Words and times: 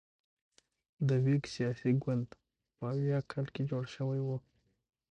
د 1.07 1.09
ویګ 1.25 1.43
سیاسي 1.55 1.91
ګوند 2.03 2.27
په 2.75 2.83
اویا 2.95 3.19
کال 3.31 3.45
کې 3.53 3.61
جوړ 3.69 3.83
شوی 3.95 4.19
و. 4.23 4.29